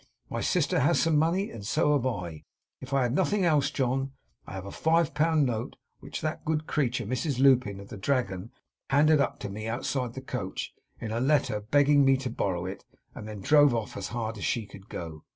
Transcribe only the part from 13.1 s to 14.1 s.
and then drove off as